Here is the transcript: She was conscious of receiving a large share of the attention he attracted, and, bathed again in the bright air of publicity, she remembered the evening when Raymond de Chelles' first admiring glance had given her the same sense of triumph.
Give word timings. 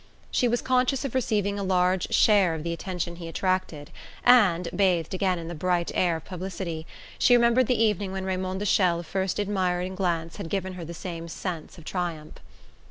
She 0.31 0.47
was 0.47 0.63
conscious 0.63 1.05
of 1.05 1.13
receiving 1.13 1.59
a 1.59 1.63
large 1.63 2.11
share 2.11 2.55
of 2.55 2.63
the 2.63 2.73
attention 2.73 3.17
he 3.17 3.27
attracted, 3.27 3.91
and, 4.23 4.67
bathed 4.75 5.13
again 5.13 5.37
in 5.37 5.47
the 5.47 5.53
bright 5.53 5.91
air 5.93 6.15
of 6.15 6.25
publicity, 6.25 6.87
she 7.19 7.35
remembered 7.35 7.67
the 7.67 7.79
evening 7.79 8.11
when 8.11 8.25
Raymond 8.25 8.61
de 8.61 8.65
Chelles' 8.65 9.05
first 9.05 9.39
admiring 9.39 9.93
glance 9.93 10.37
had 10.37 10.49
given 10.49 10.73
her 10.73 10.83
the 10.85 10.95
same 10.95 11.27
sense 11.27 11.77
of 11.77 11.85
triumph. 11.85 12.39